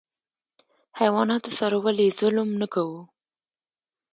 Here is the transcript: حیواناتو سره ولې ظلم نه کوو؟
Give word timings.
حیواناتو 0.99 1.51
سره 1.59 1.75
ولې 1.83 2.07
ظلم 2.19 2.49
نه 2.61 2.67
کوو؟ 2.73 3.01